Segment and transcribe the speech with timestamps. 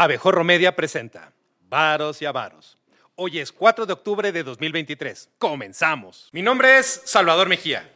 [0.00, 1.32] Abejorro Media presenta
[1.68, 2.78] Varos y Avaros.
[3.16, 5.30] Hoy es 4 de octubre de 2023.
[5.40, 6.28] Comenzamos.
[6.30, 7.90] Mi nombre es Salvador Mejía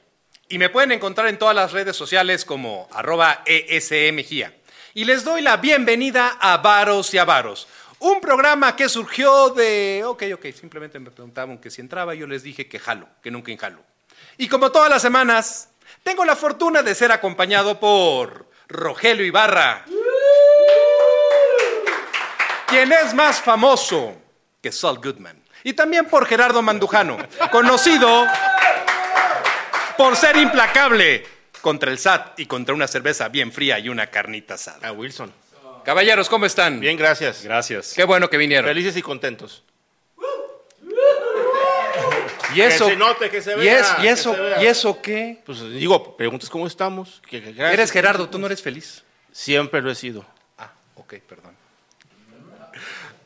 [0.48, 4.12] y me pueden encontrar en todas las redes sociales como arroba ESE
[4.94, 7.68] Y les doy la bienvenida a Varos y Avaros,
[8.00, 10.02] un programa que surgió de...
[10.04, 13.52] Ok, ok, simplemente me preguntaban que si entraba, yo les dije que jalo, que nunca
[13.52, 13.78] enjalo.
[14.38, 15.70] Y como todas las semanas,
[16.02, 19.84] tengo la fortuna de ser acompañado por Rogelio Ibarra.
[22.72, 24.16] Quien es más famoso
[24.62, 25.40] que Saul Goodman.
[25.64, 27.18] Y también por Gerardo Mandujano,
[27.50, 28.26] conocido
[29.96, 31.24] por ser implacable
[31.60, 34.88] contra el SAT y contra una cerveza bien fría y una carnita asada.
[34.88, 35.32] A Wilson.
[35.84, 36.80] Caballeros, ¿cómo están?
[36.80, 37.42] Bien, gracias.
[37.44, 37.92] Gracias.
[37.94, 38.68] Qué bueno que vinieron.
[38.68, 39.62] Felices y contentos.
[42.54, 42.84] ¿Y eso?
[42.86, 44.62] Que se note, que se ¿Y, es- y que eso, se vea.
[44.62, 45.42] ¿Y eso qué?
[45.46, 47.22] Pues digo, preguntas cómo estamos.
[47.28, 47.72] Que- que gracias.
[47.74, 49.02] Eres Gerardo, tú no eres feliz.
[49.32, 50.24] Siempre lo he sido.
[50.58, 51.56] Ah, ok, perdón.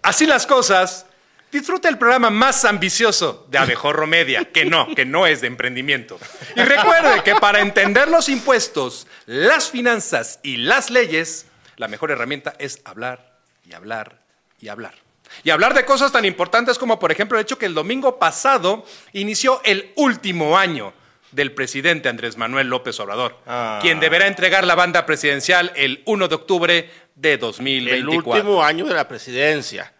[0.07, 1.05] Así las cosas,
[1.51, 6.19] disfruta el programa más ambicioso de Abejorro Media, que no, que no es de emprendimiento.
[6.55, 11.47] Y recuerde que para entender los impuestos, las finanzas y las leyes,
[11.77, 14.21] la mejor herramienta es hablar y hablar
[14.61, 14.95] y hablar.
[15.43, 18.85] Y hablar de cosas tan importantes como, por ejemplo, el hecho que el domingo pasado
[19.13, 20.93] inició el último año
[21.33, 23.81] del presidente Andrés Manuel López Obrador, Ah.
[23.83, 28.31] quien deberá entregar la banda presidencial el 1 de octubre de El 2024.
[28.31, 29.93] último año de la presidencia.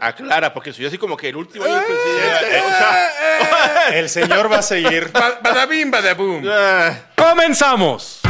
[0.00, 2.60] Aclara, porque soy así como que el último año del presidente.
[2.60, 5.10] o sea, El señor va a seguir.
[5.12, 6.44] Ba- Badabim, badaboom.
[6.48, 8.20] ah, ¡Comenzamos!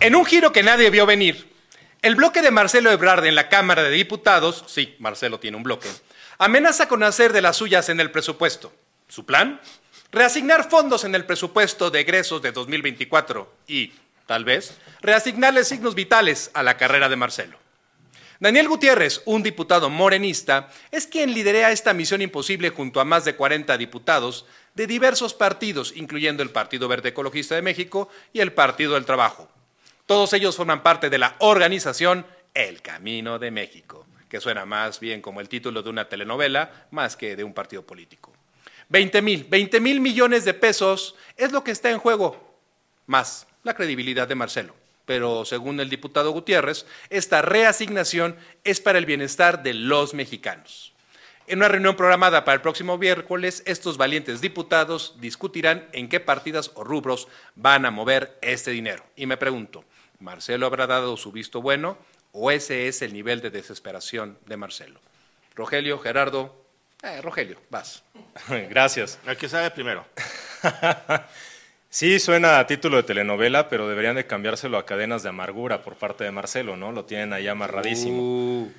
[0.00, 1.48] En un giro que nadie vio venir,
[2.02, 5.88] el bloque de Marcelo Ebrard en la Cámara de Diputados, sí, Marcelo tiene un bloque,
[6.44, 8.72] amenaza con hacer de las suyas en el presupuesto.
[9.06, 9.60] ¿Su plan?
[10.10, 13.92] Reasignar fondos en el presupuesto de egresos de 2024 y,
[14.26, 17.58] tal vez, reasignarle signos vitales a la carrera de Marcelo.
[18.40, 23.36] Daniel Gutiérrez, un diputado morenista, es quien lidera esta misión imposible junto a más de
[23.36, 28.94] 40 diputados de diversos partidos, incluyendo el Partido Verde Ecologista de México y el Partido
[28.94, 29.48] del Trabajo.
[30.06, 35.20] Todos ellos forman parte de la organización El Camino de México, que suena más bien
[35.20, 38.32] como el título de una telenovela más que de un partido político.
[38.88, 42.56] 20 mil, 20 mil millones de pesos es lo que está en juego,
[43.04, 44.74] más la credibilidad de Marcelo.
[45.04, 48.34] Pero según el diputado Gutiérrez, esta reasignación
[48.64, 50.94] es para el bienestar de los mexicanos.
[51.46, 56.70] En una reunión programada para el próximo miércoles, estos valientes diputados discutirán en qué partidas
[56.72, 59.04] o rubros van a mover este dinero.
[59.14, 59.84] Y me pregunto,
[60.20, 61.98] ¿Marcelo habrá dado su visto bueno
[62.32, 65.00] o ese es el nivel de desesperación de Marcelo?
[65.54, 66.64] Rogelio, Gerardo,
[67.02, 68.02] eh, Rogelio, vas.
[68.70, 69.18] Gracias.
[69.26, 70.04] el que sabe primero.
[71.94, 75.96] Sí, suena a título de telenovela, pero deberían de cambiárselo a cadenas de amargura por
[75.96, 76.90] parte de Marcelo, ¿no?
[76.90, 78.62] Lo tienen ahí amarradísimo.
[78.62, 78.72] Uh,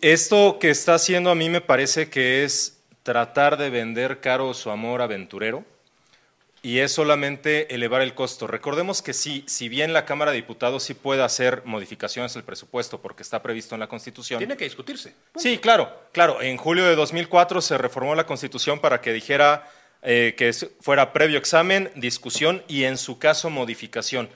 [0.00, 4.70] Esto que está haciendo a mí me parece que es tratar de vender caro su
[4.70, 5.64] amor aventurero
[6.62, 8.46] y es solamente elevar el costo.
[8.46, 13.00] Recordemos que sí, si bien la Cámara de Diputados sí puede hacer modificaciones al presupuesto
[13.00, 14.38] porque está previsto en la Constitución.
[14.38, 15.14] tiene que discutirse.
[15.36, 16.42] Sí, claro, claro.
[16.42, 19.70] En julio de 2004 se reformó la Constitución para que dijera
[20.02, 24.28] eh, que fuera previo examen, discusión y, en su caso, modificación.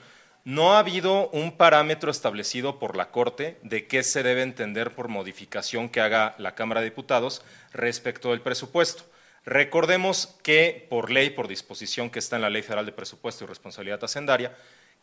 [0.45, 5.07] No ha habido un parámetro establecido por la Corte de qué se debe entender por
[5.07, 9.03] modificación que haga la Cámara de Diputados respecto del presupuesto.
[9.45, 13.47] Recordemos que por ley, por disposición que está en la Ley Federal de Presupuesto y
[13.47, 14.55] Responsabilidad Hacendaria,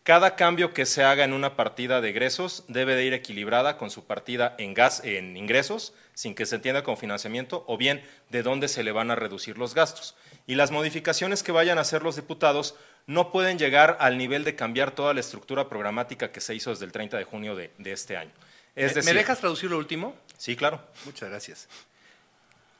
[0.03, 3.91] cada cambio que se haga en una partida de egresos debe de ir equilibrada con
[3.91, 8.43] su partida en gas, en ingresos, sin que se entienda con financiamiento, o bien de
[8.43, 10.15] dónde se le van a reducir los gastos.
[10.47, 14.57] Y las modificaciones que vayan a hacer los diputados no pueden llegar al nivel de
[14.57, 17.93] cambiar toda la estructura programática que se hizo desde el 30 de junio de, de
[17.93, 18.33] este año.
[18.75, 20.17] Es ¿Me- decir, ¿Me dejas traducir lo último?
[20.39, 20.81] Sí, claro.
[21.05, 21.69] Muchas gracias.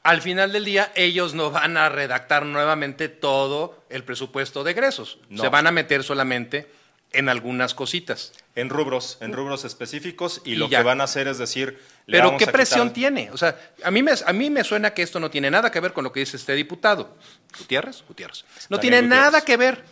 [0.03, 5.19] Al final del día, ellos no van a redactar nuevamente todo el presupuesto de egresos.
[5.29, 5.43] No.
[5.43, 6.67] Se van a meter solamente
[7.13, 8.33] en algunas cositas.
[8.55, 10.79] En rubros, en rubros específicos, y, Y lo ya.
[10.79, 13.29] que van a hacer es decir, le Pero vamos ¿qué a presión quitar- tiene?
[13.31, 15.79] O sea, a mí, me, a mí me suena que esto no tiene nada que
[15.79, 17.15] ver con lo que dice este diputado.
[17.59, 18.03] ¿Gutiérrez?
[18.07, 18.45] Gutiérrez.
[18.69, 19.21] No tiene Gutiérrez.
[19.23, 19.83] nada que ver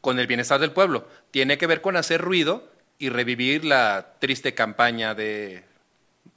[0.00, 1.08] con el bienestar del pueblo.
[1.30, 5.64] Tiene que ver con hacer ruido y revivir la triste campaña de,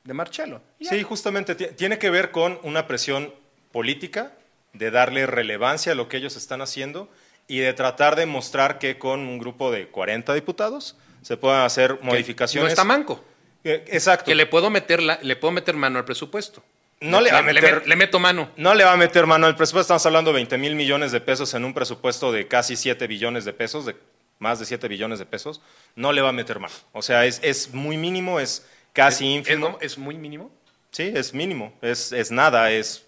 [0.03, 0.61] de Marcelo.
[0.79, 3.33] Sí, justamente ti- tiene que ver con una presión
[3.71, 4.31] política
[4.73, 7.09] de darle relevancia a lo que ellos están haciendo
[7.47, 11.97] y de tratar de mostrar que con un grupo de 40 diputados se puedan hacer
[11.99, 12.63] Que modificaciones.
[12.65, 13.23] No está manco.
[13.63, 14.25] Eh, Exacto.
[14.25, 16.63] Que le puedo meter, la- le puedo meter mano al presupuesto.
[16.99, 18.49] No le va a meter- met- le meto mano.
[18.57, 19.81] No le va a meter mano al presupuesto.
[19.93, 23.43] Estamos hablando de 20 mil millones de pesos en un presupuesto de casi 7 billones
[23.43, 23.95] de pesos, de
[24.39, 25.61] más de 7 billones de pesos.
[25.95, 26.73] No le va a meter mano.
[26.91, 29.77] O sea, es, es muy mínimo, es casi Es, ínfimo.
[29.81, 30.51] es muy mínimo.
[30.91, 31.73] Sí, es mínimo.
[31.81, 33.05] Es, es nada, es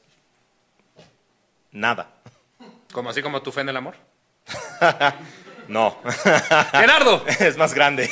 [1.72, 2.10] nada.
[2.92, 3.96] Como así como tu fe en el amor.
[5.68, 5.98] No,
[6.72, 7.26] Gerardo.
[7.40, 8.10] es más grande.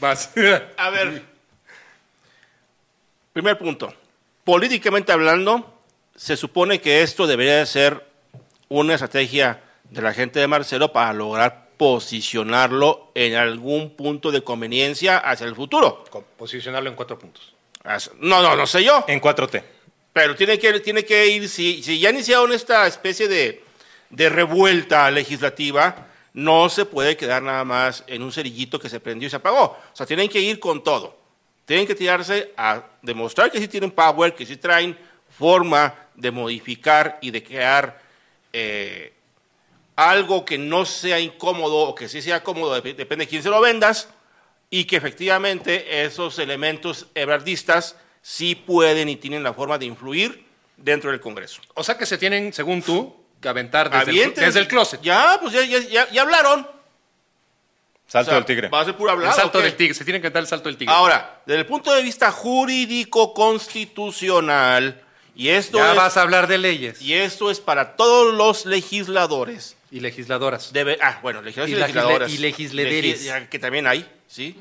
[0.00, 0.30] Vas.
[0.76, 1.22] A ver.
[3.32, 3.94] Primer punto.
[4.44, 5.80] Políticamente hablando,
[6.14, 8.06] se supone que esto debería de ser
[8.68, 15.18] una estrategia de la gente de Marcelo para lograr posicionarlo en algún punto de conveniencia
[15.18, 16.04] hacia el futuro.
[16.36, 17.54] Posicionarlo en cuatro puntos.
[18.18, 19.04] No, no, no sé yo.
[19.06, 19.62] en 4T.
[20.12, 23.62] Pero tiene que, tiene que ir, si, si ya iniciaron esta especie de,
[24.10, 29.26] de revuelta legislativa, no se puede quedar nada más en un cerillito que se prendió
[29.26, 29.64] y se apagó.
[29.64, 31.18] O sea, tienen que ir con todo.
[31.64, 34.96] Tienen que tirarse a demostrar que sí tienen power, que sí traen
[35.28, 38.00] forma de modificar y de crear
[38.52, 39.15] eh,
[39.96, 43.48] algo que no sea incómodo o que sí sea cómodo, dep- depende de quién se
[43.50, 44.08] lo vendas,
[44.70, 50.44] y que efectivamente esos elementos ebrardistas sí pueden y tienen la forma de influir
[50.76, 51.60] dentro del Congreso.
[51.74, 55.00] O sea que se tienen, según tú, que aventar desde, el, desde el closet.
[55.02, 56.66] Ya, pues ya, ya, ya- ya hablaron.
[58.08, 58.68] Salto O sea, del tigre.
[58.68, 59.34] Va a ser pura El hablada.
[59.36, 59.94] salto del tigre.
[59.94, 60.94] Se tienen que aventar el salto del tigre.
[60.94, 65.02] Ahora, desde el punto de vista jurídico constitucional,
[65.34, 68.64] y esto, ya es, vas a hablar de leyes y esto es para todos los
[68.66, 69.75] legisladores.
[69.90, 70.72] Y legisladoras.
[70.72, 72.32] Debe, ah, bueno, legisladores y, Y legisladoras.
[72.32, 73.22] y legislederes.
[73.22, 74.56] Legi- ya, que también hay, ¿sí?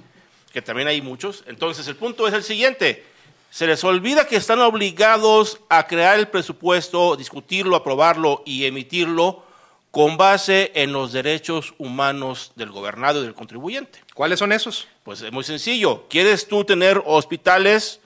[0.53, 1.43] Que también hay muchos.
[1.47, 3.03] Entonces, el punto es el siguiente.
[3.49, 9.43] Se les olvida que están obligados a crear el presupuesto, discutirlo, aprobarlo y emitirlo
[9.91, 13.99] con base en los derechos humanos del gobernado y del contribuyente.
[14.13, 14.87] ¿Cuáles son esos?
[15.03, 16.05] Pues es muy sencillo.
[16.09, 18.01] ¿Quieres tú tener hospitales,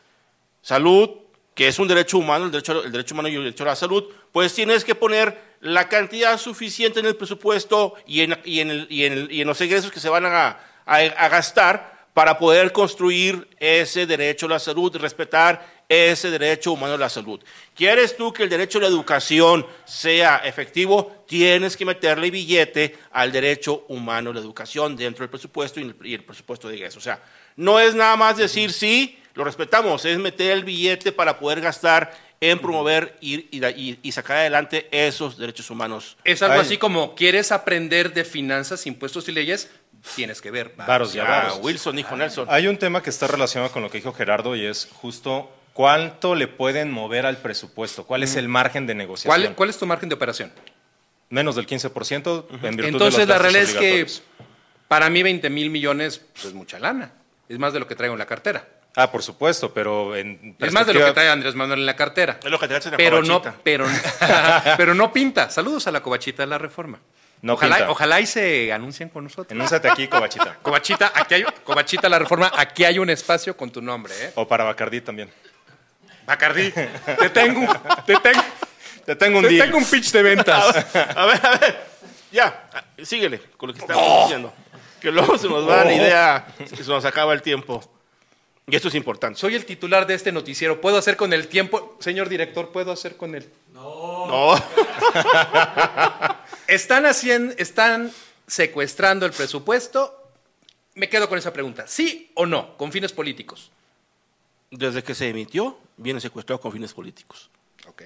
[0.61, 1.09] salud,
[1.59, 3.75] que es un derecho humano, el derecho, el derecho humano y el derecho a la
[3.75, 4.05] salud?
[4.31, 9.03] Pues tienes que poner la cantidad suficiente en el presupuesto y en, y en, y
[9.41, 14.45] en los egresos que se van a, a- a gastar para poder construir ese derecho
[14.45, 17.41] a la salud, respetar ese derecho humano a la salud.
[17.75, 21.25] ¿Quieres tú que el derecho a la educación sea efectivo?
[21.27, 25.95] Tienes que meterle billete al derecho humano a la educación dentro del presupuesto y el,
[26.05, 26.99] y el presupuesto de ingresos.
[26.99, 27.21] O sea,
[27.57, 32.11] no es nada más decir sí, lo respetamos, es meter el billete para poder gastar
[32.41, 36.17] en promover y, y- y- y sacar adelante esos derechos humanos.
[36.23, 36.61] Es algo Ay.
[36.61, 39.69] así como, ¿quieres aprender de finanzas, impuestos y leyes?
[40.15, 40.73] Tienes que ver.
[40.77, 41.59] Varos y Ah, avaros.
[41.61, 42.47] Wilson dijo Nelson.
[42.49, 46.35] Hay un tema que está relacionado con lo que dijo Gerardo y es justo cuánto
[46.35, 49.41] le pueden mover al presupuesto, cuál es el margen de negociación.
[49.43, 50.53] ¿Cuál, cuál es tu margen de operación?
[51.29, 54.07] Menos del 15% en virtud Entonces de los la realidad es que
[54.87, 57.11] para mí 20 mil millones pues, es mucha lana.
[57.49, 58.67] Es más de lo que traigo en la cartera.
[58.95, 61.95] Ah, por supuesto, pero en Es más de lo que trae Andrés Manuel en la
[61.95, 62.39] cartera.
[62.43, 63.85] Es lo que te hacen en la Pero no, pero,
[64.77, 65.49] pero no pinta.
[65.49, 66.99] Saludos a la covachita de la reforma.
[67.41, 67.91] No ojalá, pinta.
[67.91, 69.51] ojalá y se anuncien con nosotros.
[69.51, 70.55] Enúnciate aquí, Covachita.
[70.61, 74.31] Covachita, aquí hay, Covachita la reforma, aquí hay un espacio con tu nombre, ¿eh?
[74.35, 75.29] O para Bacardí también.
[76.25, 77.69] Bacardí, te tengo, un-
[78.05, 78.41] te tengo,
[79.05, 79.65] Te tengo un te deal.
[79.67, 80.95] tengo un pitch de ventas.
[81.15, 81.87] A ver, a ver.
[82.31, 82.69] Ya,
[83.03, 84.53] síguele con lo que estamos diciendo.
[84.99, 87.81] Que luego se nos va la idea, se nos acaba el tiempo.
[88.71, 89.39] Y esto es importante.
[89.39, 90.79] Soy el titular de este noticiero.
[90.81, 91.97] ¿Puedo hacer con el tiempo?
[91.99, 93.49] Señor director, ¿puedo hacer con él?
[93.73, 94.55] No,
[96.67, 98.11] Están haciendo, están
[98.45, 100.15] secuestrando el presupuesto.
[100.95, 101.87] Me quedo con esa pregunta.
[101.87, 102.77] ¿Sí o no?
[102.77, 103.71] Con fines políticos.
[104.71, 107.49] desde que se emitió, viene secuestrado con fines políticos.
[107.87, 108.03] Ok.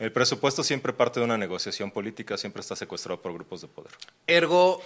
[0.00, 3.92] El presupuesto siempre parte de una negociación política, siempre está secuestrado por grupos de poder.
[4.26, 4.82] Ergo,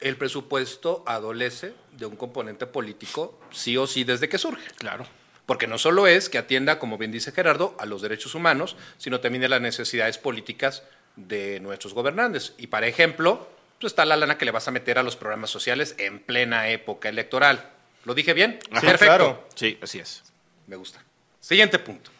[0.00, 4.68] el presupuesto adolece de un componente político, sí o sí, desde que surge.
[4.76, 5.06] Claro.
[5.46, 9.20] Porque no solo es que atienda, como bien dice Gerardo, a los derechos humanos, sino
[9.20, 10.82] también a las necesidades políticas
[11.16, 12.52] de nuestros gobernantes.
[12.58, 13.48] Y, para ejemplo,
[13.80, 16.68] pues está la lana que le vas a meter a los programas sociales en plena
[16.68, 17.70] época electoral.
[18.04, 18.58] ¿Lo dije bien?
[18.62, 19.04] Sí, Perfecto.
[19.04, 19.48] claro.
[19.54, 20.22] Sí, así es.
[20.66, 21.02] Me gusta.
[21.40, 22.10] Siguiente punto.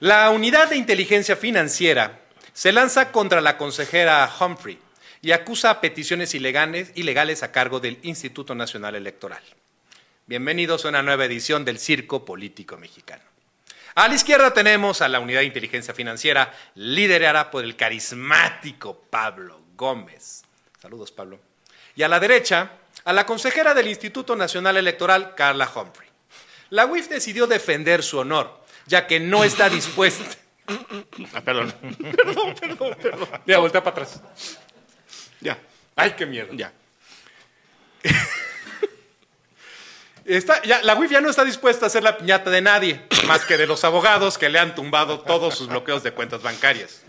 [0.00, 2.20] La unidad de inteligencia financiera
[2.52, 4.78] se lanza contra la consejera Humphrey
[5.24, 9.42] y acusa a peticiones ilegales, ilegales a cargo del Instituto Nacional Electoral.
[10.26, 13.22] Bienvenidos a una nueva edición del Circo Político Mexicano.
[13.94, 19.62] A la izquierda tenemos a la unidad de inteligencia financiera liderada por el carismático Pablo
[19.74, 20.42] Gómez.
[20.82, 21.40] Saludos, Pablo.
[21.96, 22.72] Y a la derecha,
[23.06, 26.08] a la consejera del Instituto Nacional Electoral, Carla Humphrey.
[26.68, 30.36] La UIF decidió defender su honor, ya que no está dispuesta.
[31.32, 31.74] Ah, perdón.
[33.46, 34.20] Mira, voltea para atrás.
[35.44, 35.58] Ya,
[35.94, 36.48] Ay, qué miedo.
[36.52, 36.72] ya.
[40.24, 43.44] Está, ya, la UIF ya no está dispuesta a hacer la piñata de nadie, más
[43.44, 47.02] que de los abogados que le han tumbado todos sus bloqueos de cuentas bancarias.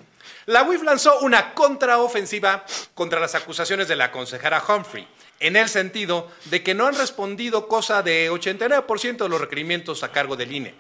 [0.48, 5.08] La UIF lanzó una contraofensiva contra las acusaciones de la consejera Humphrey,
[5.40, 10.12] en el sentido de que no han respondido cosa de 89% de los requerimientos a
[10.12, 10.76] cargo del INE.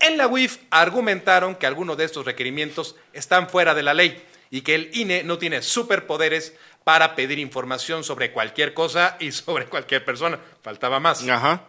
[0.00, 4.20] En la UIF argumentaron que algunos de estos requerimientos están fuera de la ley
[4.50, 6.54] y que el INE no tiene superpoderes
[6.90, 10.40] para pedir información sobre cualquier cosa y sobre cualquier persona.
[10.60, 11.22] Faltaba más.
[11.28, 11.62] Ajá.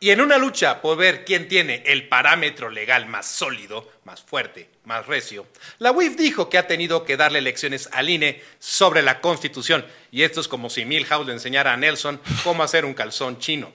[0.00, 4.70] Y en una lucha por ver quién tiene el parámetro legal más sólido, más fuerte,
[4.84, 5.46] más recio,
[5.78, 9.84] la UIF dijo que ha tenido que darle lecciones al INE sobre la Constitución.
[10.10, 13.70] Y esto es como si Milhouse le enseñara a Nelson cómo hacer un calzón chino.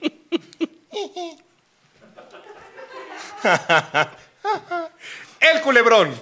[5.38, 6.12] El culebrón,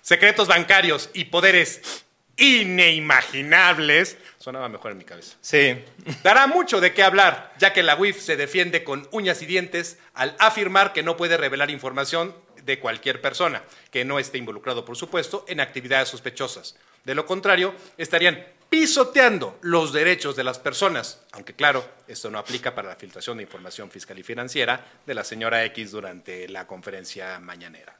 [0.00, 2.06] secretos bancarios y poderes
[2.40, 4.16] inimaginables.
[4.38, 5.36] Sonaba mejor en mi cabeza.
[5.40, 5.84] Sí,
[6.24, 9.98] Dará mucho de qué hablar, ya que la UIF se defiende con uñas y dientes
[10.14, 14.96] al afirmar que no puede revelar información de cualquier persona, que no esté involucrado, por
[14.96, 16.76] supuesto, en actividades sospechosas.
[17.04, 22.74] De lo contrario, estarían pisoteando los derechos de las personas, aunque claro, esto no aplica
[22.74, 27.38] para la filtración de información fiscal y financiera de la señora X durante la conferencia
[27.40, 27.96] mañanera.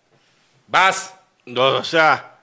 [0.69, 1.15] Vas.
[1.47, 2.40] No, o sea,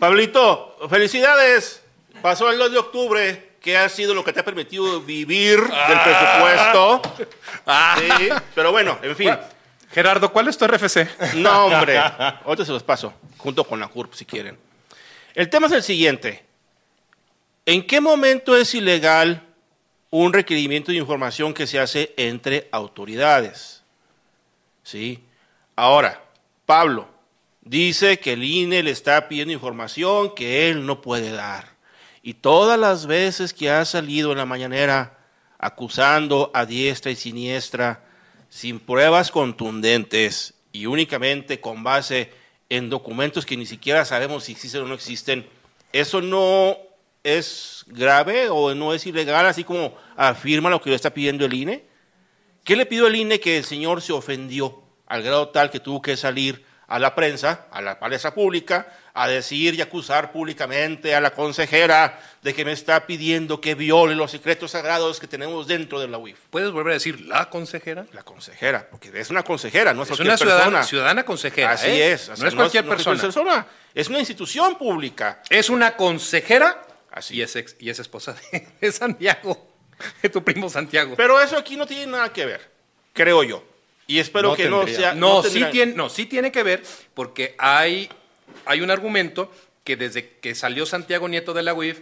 [0.00, 1.82] Pablito, felicidades.
[2.22, 6.00] Pasó el 2 de octubre, que ha sido lo que te ha permitido vivir del
[6.00, 7.02] presupuesto.
[7.98, 9.36] Sí, pero bueno, en fin.
[9.92, 11.34] Gerardo, ¿cuál es tu RFC?
[11.34, 11.98] No, hombre.
[11.98, 14.56] Ahorita se los paso, junto con la CURP, si quieren.
[15.34, 16.46] El tema es el siguiente.
[17.66, 19.42] ¿En qué momento es ilegal
[20.08, 23.82] un requerimiento de información que se hace entre autoridades?
[24.82, 25.22] ¿Sí?
[25.76, 26.22] Ahora,
[26.64, 27.06] Pablo
[27.70, 31.76] dice que el INE le está pidiendo información que él no puede dar.
[32.20, 35.18] Y todas las veces que ha salido en la mañanera
[35.56, 38.04] acusando a diestra y siniestra,
[38.48, 42.32] sin pruebas contundentes y únicamente con base
[42.68, 45.48] en documentos que ni siquiera sabemos si existen o no existen,
[45.92, 46.76] eso no
[47.22, 51.54] es grave o no es ilegal, así como afirma lo que le está pidiendo el
[51.54, 51.84] INE.
[52.64, 56.02] ¿Qué le pidió el INE que el señor se ofendió al grado tal que tuvo
[56.02, 61.20] que salir a la prensa, a la palestra pública, a decir y acusar públicamente a
[61.20, 66.00] la consejera de que me está pidiendo que viole los secretos sagrados que tenemos dentro
[66.00, 66.36] de la UIF?
[66.50, 68.06] ¿Puedes volver a decir la consejera?
[68.12, 70.84] La consejera, porque es una consejera, no es, Es cualquier una ciudadana, persona.
[70.84, 71.70] ciudadana consejera.
[71.70, 72.12] Así ¿eh?
[72.12, 72.28] es.
[72.38, 73.20] no es cualquier no es persona.
[73.22, 73.66] persona.
[73.94, 75.42] Es una institución pública.
[75.48, 77.36] Es una consejera Así.
[77.36, 79.74] y es, ex- y es esposa de, de Santiago,
[80.22, 81.14] de tu primo Santiago.
[81.16, 82.68] Pero eso aquí no tiene nada que ver,
[83.12, 83.64] creo yo.
[84.10, 85.14] Y espero que no sea.
[85.14, 86.82] No, tendría- sí tiene, no, sí tiene que ver
[87.14, 88.08] porque hay,
[88.66, 89.50] hay un argumento
[89.84, 92.00] que desde que salió Santiago Nieto de la UIF,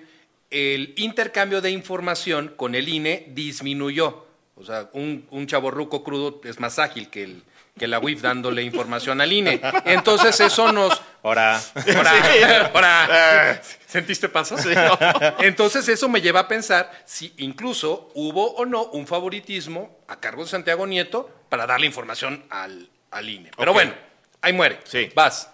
[0.51, 4.27] el intercambio de información con el INE disminuyó.
[4.57, 7.43] O sea, un, un chaborruco crudo es más ágil que, el,
[7.79, 9.61] que la UIF dándole información al INE.
[9.85, 11.01] Entonces eso nos...
[11.23, 11.61] ahora,
[11.97, 14.57] Ahora, ahora, Eh, ¿Sentiste paso?
[15.41, 20.45] Entonces eso me lleva a pensar si incluso hubo o no un favoritismo a cargo
[20.45, 23.51] de Santiago Nieto para darle información al, al INE.
[23.57, 23.95] Pero bueno,
[24.43, 24.79] ahí muere.
[24.85, 25.11] Sí.
[25.15, 25.51] Vas.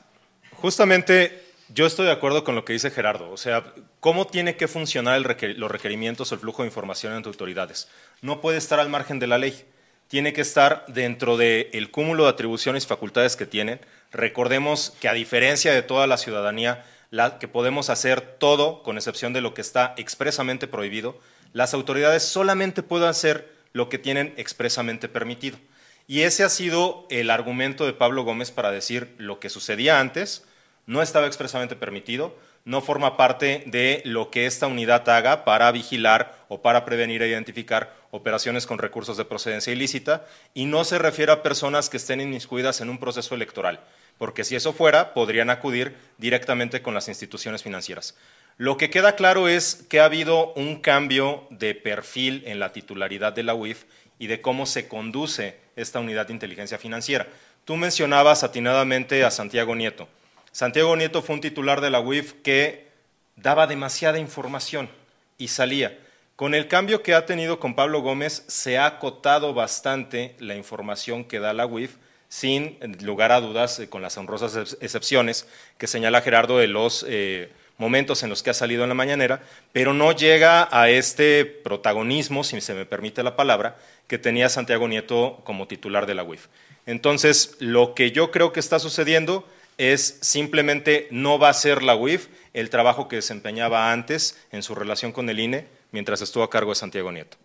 [0.52, 3.30] justamente yo estoy de acuerdo con lo que dice Gerardo.
[3.30, 3.64] O sea,
[4.00, 7.88] ¿cómo tiene que funcionar el requer- los requerimientos o el flujo de información entre autoridades?
[8.21, 9.64] No puede estar al margen de la ley.
[10.09, 13.80] Tiene que estar dentro del cúmulo de atribuciones y facultades que tienen.
[14.14, 19.33] Recordemos que a diferencia de toda la ciudadanía, la, que podemos hacer todo con excepción
[19.33, 21.18] de lo que está expresamente prohibido,
[21.52, 25.59] las autoridades solamente pueden hacer lo que tienen expresamente permitido.
[26.06, 30.44] Y ese ha sido el argumento de Pablo Gómez para decir lo que sucedía antes
[30.87, 36.35] no estaba expresamente permitido, no forma parte de lo que esta unidad haga para vigilar
[36.49, 41.33] o para prevenir e identificar operaciones con recursos de procedencia ilícita y no se refiere
[41.33, 43.80] a personas que estén inmiscuidas en un proceso electoral,
[44.18, 48.14] porque si eso fuera, podrían acudir directamente con las instituciones financieras.
[48.56, 53.33] Lo que queda claro es que ha habido un cambio de perfil en la titularidad
[53.33, 53.85] de la UIF
[54.18, 57.26] y de cómo se conduce esta unidad de inteligencia financiera.
[57.64, 60.09] Tú mencionabas atinadamente a Santiago Nieto.
[60.52, 62.87] Santiago Nieto fue un titular de la UIF que
[63.35, 64.88] daba demasiada información
[65.37, 65.99] y salía.
[66.37, 71.25] Con el cambio que ha tenido con Pablo Gómez, se ha acotado bastante la información
[71.25, 71.97] que da la UIF,
[72.34, 75.46] sin lugar a dudas, eh, con las honrosas ex- excepciones
[75.78, 79.40] que señala Gerardo de los eh, momentos en los que ha salido en la mañanera,
[79.72, 83.76] pero no llega a este protagonismo, si se me permite la palabra,
[84.08, 86.48] que tenía Santiago Nieto como titular de la UIF.
[86.86, 89.48] Entonces, lo que yo creo que está sucediendo
[89.78, 94.74] es simplemente no va a ser la UIF el trabajo que desempeñaba antes en su
[94.74, 97.36] relación con el INE mientras estuvo a cargo de Santiago Nieto.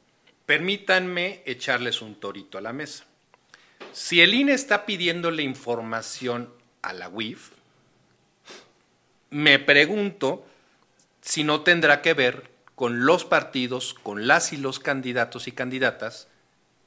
[0.48, 3.06] permítanme echarles un torito a la mesa.
[3.92, 6.50] Si el INE está pidiéndole información
[6.82, 7.52] a la UIF,
[9.30, 10.46] me pregunto
[11.22, 16.28] si no tendrá que ver con los partidos, con las y los candidatos y candidatas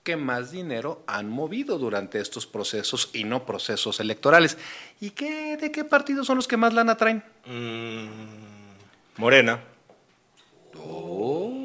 [0.02, 4.59] que más dinero han movido durante estos procesos y no procesos electorales.
[5.00, 7.23] ¿Y qué, de qué partidos son los que más lana traen?
[9.16, 9.61] Morena.
[10.76, 11.62] Oh.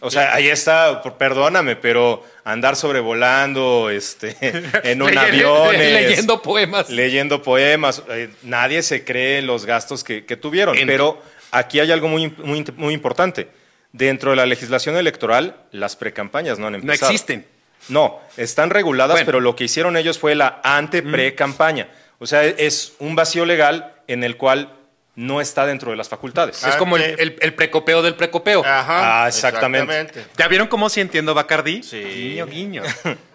[0.00, 4.36] O sea, ahí está, perdóname, pero andar sobrevolando este,
[4.84, 5.76] en un avión.
[5.76, 6.88] leyendo poemas.
[6.88, 8.02] Leyendo poemas.
[8.10, 10.78] eh, nadie se cree los gastos que, que tuvieron.
[10.78, 13.48] En- Pero aquí hay algo muy, muy, muy importante.
[13.92, 17.10] Dentro de la legislación electoral, las precampañas no han No empezado.
[17.10, 17.46] existen.
[17.88, 19.26] No, están reguladas, Bueno.
[19.26, 21.88] pero lo que hicieron ellos fue la ante-pre-campaña.
[22.18, 24.72] O sea, es un vacío legal en el cual
[25.18, 26.62] no está dentro de las facultades.
[26.62, 28.64] Es como el, Ante- el- el precopeo del precopeo.
[28.64, 29.24] Ajá.
[29.24, 30.24] Ah, exactamente.
[30.36, 31.82] ¿Ya vieron cómo sí entiendo Bacardí?
[31.82, 32.00] Sí.
[32.02, 32.82] Guiño, guiño.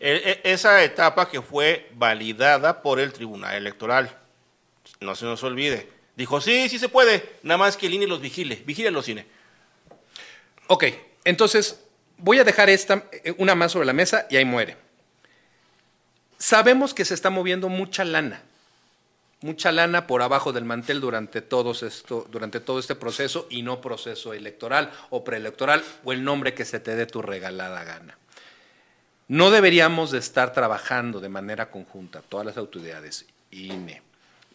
[0.00, 4.16] E- e- esa etapa que fue validada por el Tribunal Electoral.
[5.00, 5.88] No se nos olvide.
[6.14, 7.34] Dijo, sí, sí se puede.
[7.42, 8.62] Nada más que el INE los vigile.
[8.64, 9.26] Vigilen los INE.
[10.68, 10.84] Ok,
[11.24, 11.80] entonces
[12.16, 14.76] voy a dejar esta, eh, una más sobre la mesa y ahí muere.
[16.38, 18.42] Sabemos que se está moviendo mucha lana,
[19.40, 24.34] mucha lana por abajo del mantel durante, esto, durante todo este proceso y no proceso
[24.34, 28.18] electoral o preelectoral o el nombre que se te dé tu regalada gana.
[29.28, 34.02] No deberíamos de estar trabajando de manera conjunta, todas las autoridades, INE,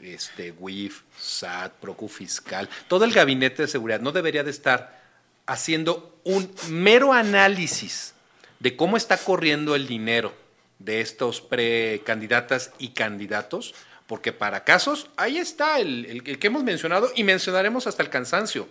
[0.01, 5.01] este, WIF, SAT, Procu Fiscal, todo el gabinete de seguridad, no debería de estar
[5.45, 8.15] haciendo un mero análisis
[8.59, 10.33] de cómo está corriendo el dinero
[10.79, 13.75] de estos precandidatas y candidatos,
[14.07, 18.09] porque para casos, ahí está el, el- el que hemos mencionado y mencionaremos hasta el
[18.09, 18.67] cansancio,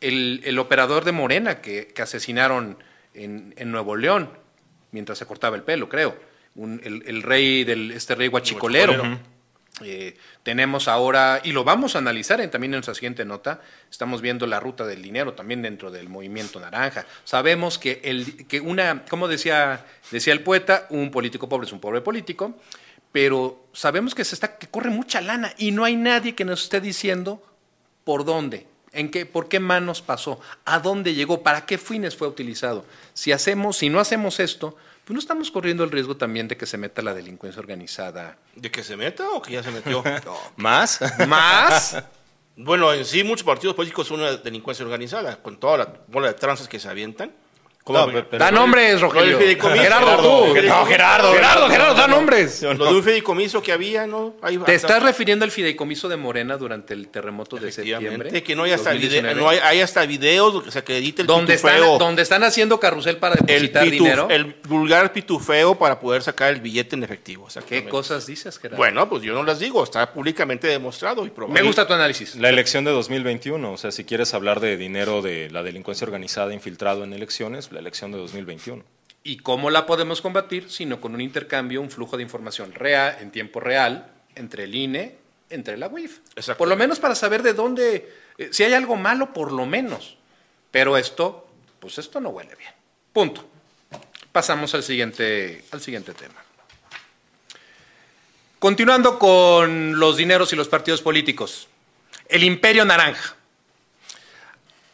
[0.00, 2.76] el, el operador de Morena que, que asesinaron
[3.14, 4.30] en, en Nuevo León,
[4.90, 6.16] mientras se cortaba el pelo, creo,
[6.54, 8.92] Un- el, el rey del, este rey guachicolero.
[8.92, 9.32] Guachicolero.
[9.84, 14.20] Eh, tenemos ahora, y lo vamos a analizar en, también en nuestra siguiente nota, estamos
[14.20, 17.06] viendo la ruta del dinero también dentro del movimiento naranja.
[17.24, 21.80] Sabemos que, el, que una, como decía, decía el poeta, un político pobre es un
[21.80, 22.54] pobre político,
[23.12, 26.64] pero sabemos que, se está, que corre mucha lana y no hay nadie que nos
[26.64, 27.42] esté diciendo
[28.04, 32.26] por dónde, en qué, por qué manos pasó, a dónde llegó, para qué fines fue
[32.26, 32.84] utilizado.
[33.14, 36.66] Si hacemos, si no hacemos esto, pues no estamos corriendo el riesgo también de que
[36.66, 38.38] se meta la delincuencia organizada.
[38.56, 40.02] ¿De que se meta o que ya se metió?
[40.56, 41.00] ¿Más?
[41.28, 42.02] Más
[42.56, 46.34] bueno, en sí, muchos partidos políticos son una delincuencia organizada, con toda la bola de
[46.34, 47.32] tranzas que se avientan.
[47.84, 49.38] No, Como- pero- Da nombres, Rogelio.
[49.40, 50.46] Gerardo, Gerardo, tú.
[50.48, 50.54] No,
[50.86, 52.62] Gerardo, Gerardo, Gerardo, da nombres.
[52.62, 54.36] Lo de un fideicomiso que había, ¿no?
[54.40, 58.42] Ahí ¿Te hasta- estás refiriendo al fideicomiso de Morena durante el terremoto de septiembre?
[58.44, 59.34] que no hay hasta, 2019?
[59.34, 61.98] video, no hay, hay hasta videos que se acredita el donde están, pitufeo.
[61.98, 64.28] donde están haciendo carrusel para el, depositar pituf- dinero.
[64.30, 67.48] el vulgar pitufeo para poder sacar el billete en efectivo.
[67.68, 68.76] ¿Qué cosas dices, Gerardo?
[68.76, 71.54] Bueno, pues yo no las digo, está públicamente demostrado y probado.
[71.54, 72.36] me gusta tu análisis.
[72.36, 76.54] La elección de 2021, o sea, si quieres hablar de dinero de la delincuencia organizada
[76.54, 78.84] infiltrado en elecciones, la elección de 2021.
[79.24, 80.70] ¿Y cómo la podemos combatir?
[80.70, 85.16] Sino con un intercambio, un flujo de información real, en tiempo real, entre el INE,
[85.50, 86.18] entre la UIF.
[86.34, 86.58] Exacto.
[86.58, 90.16] Por lo menos para saber de dónde, eh, si hay algo malo, por lo menos.
[90.70, 91.46] Pero esto,
[91.78, 92.72] pues esto no huele bien.
[93.12, 93.46] Punto.
[94.32, 96.42] Pasamos al siguiente, al siguiente tema.
[98.58, 101.68] Continuando con los dineros y los partidos políticos.
[102.28, 103.36] El imperio naranja,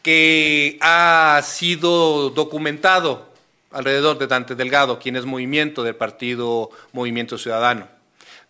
[0.01, 3.29] que ha sido documentado
[3.71, 7.87] alrededor de Dante Delgado, quien es movimiento del partido Movimiento Ciudadano.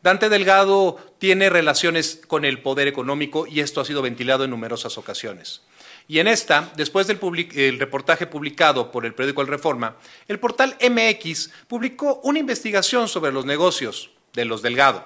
[0.02, 4.98] Dante Delgado tiene relaciones con el poder económico y esto ha sido ventilado en numerosas
[4.98, 5.62] ocasiones.
[6.08, 9.96] Y en esta, después del public- reportaje publicado por el periódico El Reforma,
[10.28, 15.06] el portal MX publicó una investigación sobre los negocios de los Delgado.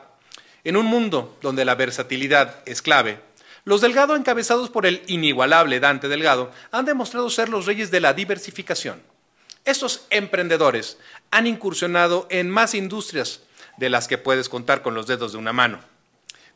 [0.64, 3.20] En un mundo donde la versatilidad es clave,
[3.66, 8.14] los Delgado, encabezados por el inigualable Dante Delgado, han demostrado ser los reyes de la
[8.14, 9.02] diversificación.
[9.64, 10.98] Estos emprendedores
[11.32, 13.42] han incursionado en más industrias
[13.78, 15.80] de las que puedes contar con los dedos de una mano.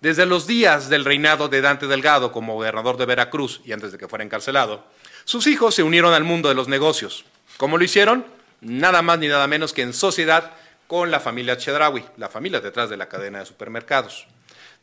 [0.02, 3.98] Desde los días del reinado de Dante Delgado como gobernador de Veracruz y antes de
[3.98, 4.86] que fuera encarcelado,
[5.24, 7.26] sus hijos se unieron al mundo de los negocios.
[7.56, 8.26] ¿Cómo lo hicieron?
[8.62, 10.52] Nada más ni nada menos que en sociedad
[10.88, 14.28] con la familia Chedraui, la familia detrás de la cadena de supermercados.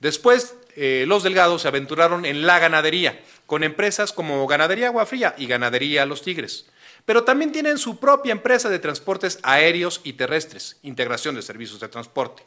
[0.04, 5.34] Después, eh, los Delgados se aventuraron en la ganadería, con empresas como Ganadería Agua Fría
[5.38, 6.66] y Ganadería Los Tigres.
[7.06, 11.88] Pero también tienen su propia empresa de transportes aéreos y terrestres, integración de servicios de
[11.88, 12.42] transporte.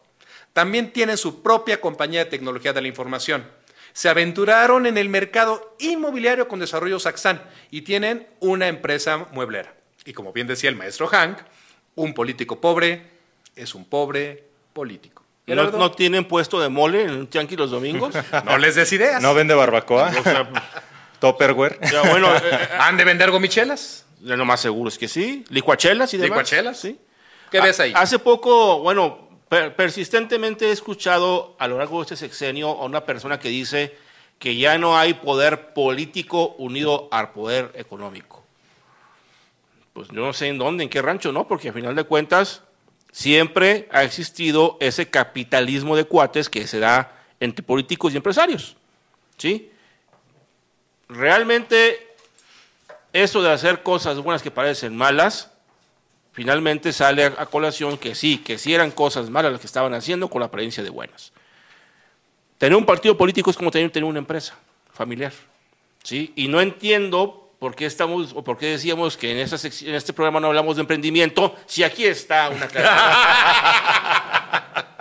[0.54, 3.50] También tienen su propia compañía de tecnología de la información.
[3.91, 7.41] Se aventuraron en el mercado inmobiliario con desarrollo Saxán
[7.72, 9.74] y tienen una empresa mueblera.
[10.06, 11.39] Y como bien decía el maestro Hank,
[11.96, 13.02] un político pobre
[13.56, 14.43] es un pobre
[14.74, 15.27] político.
[15.48, 18.14] ¿No, tienen puesto de mole en el Yankee los domingos?
[18.46, 19.22] no les des ideas.
[19.22, 20.12] ¿No vende barbacoa?
[20.20, 20.50] O sea,
[21.20, 21.80] ¿Topperware?
[21.92, 24.06] ya, bueno, eh, eh, ¿Han de vender gomichelas?
[24.22, 25.46] lo más seguro es que sí.
[25.50, 26.30] Licuachelas y demás.
[26.30, 26.80] ¿Licuachelas?
[26.80, 27.00] Sí.
[27.50, 27.94] ¿Qué ves ahí?
[27.96, 32.84] Ha- Hace poco, bueno, per- persistentemente he escuchado a lo largo de este sexenio a
[32.86, 33.96] una persona que dice
[34.40, 38.44] que ya no hay poder político unido al poder económico.
[39.94, 41.48] Pues yo no sé en dónde, en qué rancho, ¿no?
[41.48, 42.62] Porque al final de cuentas
[43.17, 48.75] siempre ha existido ese capitalismo de cuates que se da entre políticos y empresarios.
[49.39, 49.71] ¿Sí?
[51.10, 52.13] Realmente
[53.13, 55.49] eso de hacer cosas buenas que parecen malas,
[56.32, 60.27] finalmente sale a, colación que sí, que sí eran cosas malas las que estaban haciendo
[60.27, 61.34] con la apariencia de buenas.
[62.60, 64.60] Tener un partido político es como tener, tener una empresa
[64.93, 65.34] familiar.
[66.03, 66.34] ¿sí?
[66.36, 69.96] Y no entiendo por qué estamos o por qué decíamos que en, esta sec- en
[69.96, 74.08] este programa no hablamos de emprendimiento si aquí está una clara-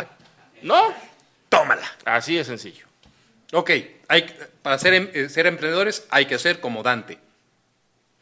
[0.62, 0.92] ¿No?
[1.48, 1.86] Tómala.
[2.04, 2.86] Así de sencillo.
[3.52, 3.70] Ok,
[4.08, 4.26] hay,
[4.62, 7.18] para ser, em- eh, ser emprendedores hay que ser como Dante.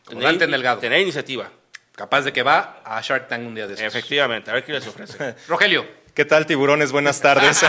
[0.04, 0.80] Como Tener- Dante Delgado.
[0.80, 1.50] Tener iniciativa.
[1.96, 3.74] Capaz de que va a Shark Tank un día de.
[3.86, 4.50] Efectivamente.
[4.50, 5.36] A ver qué les ofrece.
[5.48, 6.92] Rogelio, ¿Qué tal, tiburones?
[6.92, 7.60] Buenas tardes.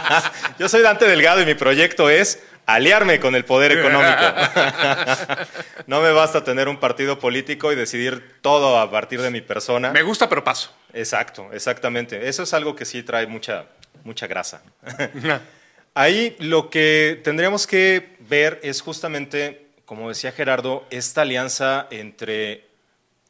[0.58, 4.20] Yo soy Dante Delgado y mi proyecto es aliarme con el poder económico.
[5.86, 9.92] No me basta tener un partido político y decidir todo a partir de mi persona.
[9.92, 10.74] me gusta pero paso.
[10.92, 12.28] Exacto, exactamente.
[12.28, 13.66] Eso es algo que sí trae mucha,
[14.04, 14.62] mucha grasa.
[15.94, 22.66] Ahí lo que tendríamos que ver es justamente, como decía Gerardo, esta alianza entre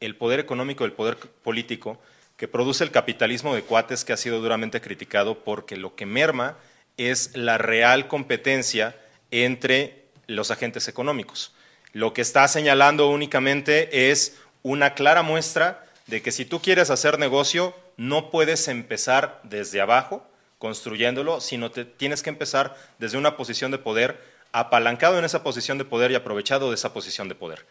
[0.00, 2.00] el poder económico y el poder político
[2.37, 6.57] que produce el capitalismo de cuates que ha sido duramente criticado porque lo que merma
[6.96, 8.96] es la real competencia
[9.31, 11.55] entre los agentes económicos.
[11.92, 17.18] Lo que está señalando únicamente es una clara muestra de que si tú quieres hacer
[17.18, 23.70] negocio, no puedes empezar desde abajo construyéndolo, sino te tienes que empezar desde una posición
[23.70, 24.20] de poder,
[24.53, 27.66] apalancado en esa posición de poder y aprovechado de esa posición de poder.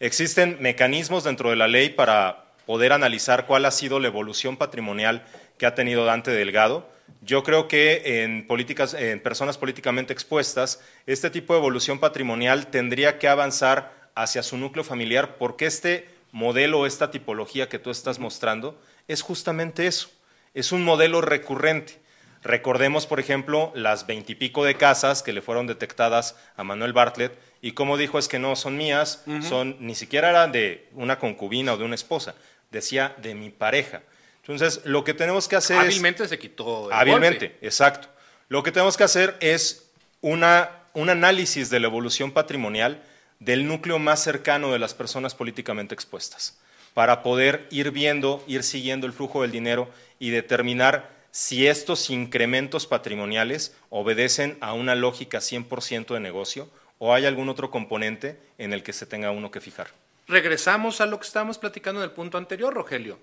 [0.00, 5.24] Existen mecanismos dentro de la ley para poder analizar cuál ha sido la evolución patrimonial
[5.56, 6.88] que ha tenido Dante Delgado.
[7.22, 13.18] Yo creo que en, políticas, en personas políticamente expuestas, este tipo de evolución patrimonial tendría
[13.18, 18.78] que avanzar hacia su núcleo familiar porque este modelo, esta tipología que tú estás mostrando,
[19.08, 20.10] es justamente eso.
[20.52, 22.00] Es un modelo recurrente.
[22.42, 27.72] Recordemos, por ejemplo, las veintipico de casas que le fueron detectadas a Manuel Bartlett y
[27.72, 31.76] como dijo es que no son mías, son ni siquiera eran de una concubina o
[31.76, 32.36] de una esposa,
[32.70, 34.02] decía de mi pareja.
[34.40, 37.66] Entonces, lo que tenemos que hacer es Hábilmente se quitó el Hábilmente, golpe.
[37.66, 38.08] exacto.
[38.48, 43.02] Lo que tenemos que hacer es una, un análisis de la evolución patrimonial
[43.40, 46.58] del núcleo más cercano de las personas políticamente expuestas,
[46.94, 52.86] para poder ir viendo, ir siguiendo el flujo del dinero y determinar si estos incrementos
[52.86, 58.82] patrimoniales obedecen a una lógica 100% de negocio o hay algún otro componente en el
[58.82, 59.88] que se tenga uno que fijar.
[60.28, 63.20] Regresamos a lo que estábamos platicando en el punto anterior, Rogelio.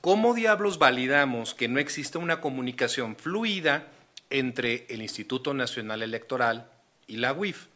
[0.00, 3.88] ¿Cómo diablos validamos que no existe una comunicación fluida
[4.30, 6.70] entre el Instituto Nacional Electoral
[7.06, 7.66] y la UIF?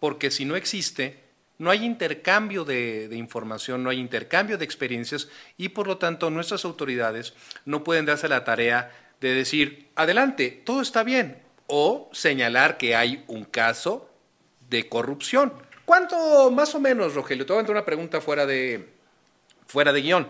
[0.00, 1.20] Porque si no existe,
[1.58, 6.28] no hay intercambio de, de información, no hay intercambio de experiencias y por lo tanto
[6.30, 7.34] nuestras autoridades
[7.66, 13.24] no pueden darse la tarea de decir, adelante, todo está bien, o señalar que hay
[13.28, 14.10] un caso
[14.68, 15.52] de corrupción.
[15.88, 17.46] ¿Cuánto, más o menos, Rogelio?
[17.46, 18.90] Te voy a hacer una pregunta fuera de,
[19.66, 20.28] fuera de guion.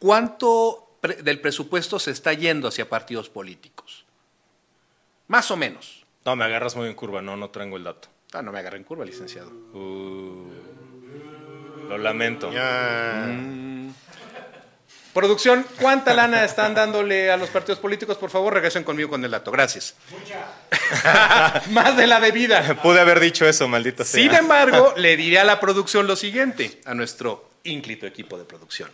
[0.00, 4.04] ¿Cuánto pre- del presupuesto se está yendo hacia partidos políticos?
[5.28, 6.04] Más o menos.
[6.24, 8.08] No, me agarras muy en curva, no, no traigo el dato.
[8.32, 9.48] Ah, no me agarré en curva, licenciado.
[9.74, 10.48] Uh,
[11.88, 12.50] lo lamento.
[15.14, 18.18] Producción, ¿cuánta lana están dándole a los partidos políticos?
[18.18, 19.52] Por favor, regresen conmigo con el dato.
[19.52, 19.94] Gracias.
[20.10, 21.62] Mucha.
[21.70, 22.82] Más de la debida.
[22.82, 24.20] Pude haber dicho eso, maldita sea.
[24.20, 28.90] Sin embargo, le diré a la producción lo siguiente, a nuestro ínclito equipo de producción.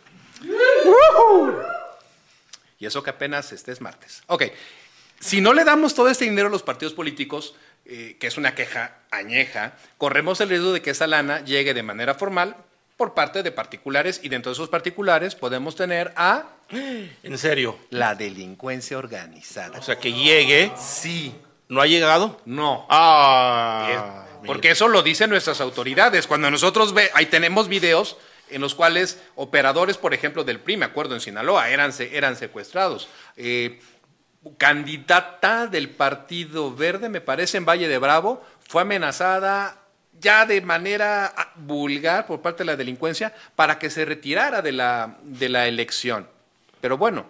[2.78, 4.22] Y eso que apenas este es martes.
[4.26, 4.44] Ok,
[5.20, 7.54] si no le damos todo este dinero a los partidos políticos,
[7.86, 11.82] eh, que es una queja añeja, corremos el riesgo de que esa lana llegue de
[11.82, 12.56] manera formal
[13.00, 16.50] por parte de particulares y dentro de esos particulares podemos tener a
[17.22, 17.78] En serio.
[17.88, 19.78] la delincuencia organizada.
[19.78, 20.70] O sea, que llegue.
[20.76, 21.34] sí,
[21.70, 22.38] ¿No ha llegado?
[22.44, 22.86] no.
[22.90, 24.26] Ah.
[24.44, 26.26] Porque eso lo dicen nuestras autoridades.
[26.26, 28.18] Cuando nosotros ve, ahí tenemos videos
[28.50, 33.08] en los cuales operadores, por ejemplo, del PRI, me acuerdo en Sinaloa, eran, eran secuestrados.
[33.38, 33.80] Eh,
[34.58, 39.79] candidata del Partido Verde, me parece, en Valle de Bravo, fue amenazada
[40.20, 44.72] ya de manera ah, vulgar por parte de la delincuencia para que se retirara de
[44.72, 46.28] la, de la elección.
[46.80, 47.26] Pero bueno,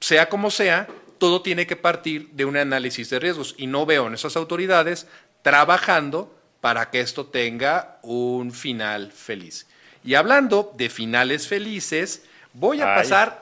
[0.00, 0.86] sea como sea,
[1.18, 5.06] todo tiene que partir de un análisis de riesgos y no veo en esas autoridades
[5.42, 9.66] trabajando para que esto tenga un final feliz.
[10.04, 13.02] Y hablando de finales felices, voy a Ay.
[13.02, 13.40] pasar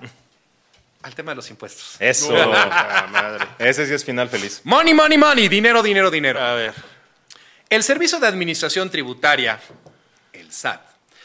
[1.03, 1.97] al tema de los impuestos.
[1.99, 2.33] Eso.
[3.11, 3.47] Madre.
[3.59, 4.61] Ese sí es final feliz.
[4.65, 6.41] Money, money, money, dinero, dinero, dinero.
[6.41, 6.92] A ver.
[7.73, 9.59] El Servicio de Administración Tributaria,
[10.35, 10.83] el SAT,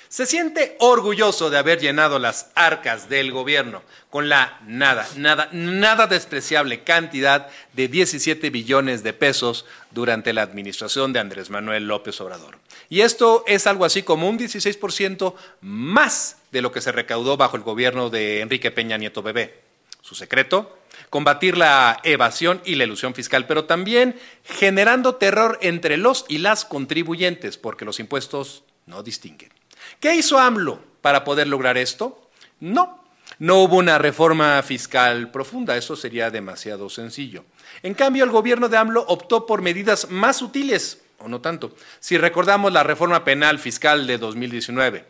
[0.07, 6.07] se siente orgulloso de haber llenado las arcas del gobierno con la nada, nada, nada
[6.07, 12.59] despreciable cantidad de 17 billones de pesos durante la administración de Andrés Manuel López Obrador.
[12.87, 17.57] Y esto es algo así como un 16% más de lo que se recaudó bajo
[17.57, 19.59] el gobierno de Enrique Peña Nieto Bebé.
[20.01, 20.79] Su secreto,
[21.09, 26.65] combatir la evasión y la ilusión fiscal, pero también generando terror entre los y las
[26.65, 29.51] contribuyentes, porque los impuestos no distinguen.
[29.99, 32.29] ¿Qué hizo AMLO para poder lograr esto?
[32.59, 33.03] No,
[33.39, 37.45] no hubo una reforma fiscal profunda, eso sería demasiado sencillo.
[37.83, 41.75] En cambio, el gobierno de AMLO optó por medidas más sutiles, o no tanto.
[41.99, 45.05] Si recordamos la reforma penal fiscal de 2019,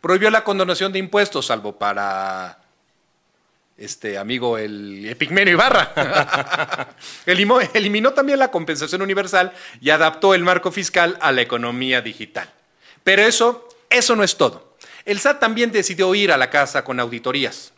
[0.00, 2.59] prohibió la condonación de impuestos, salvo para
[3.80, 6.94] este amigo el Epigmenio Ibarra.
[7.26, 12.48] Eliminó también la compensación universal y adaptó el marco fiscal a la economía digital.
[13.02, 14.76] Pero eso, eso no es todo.
[15.06, 17.72] El SAT también decidió ir a la casa con auditorías.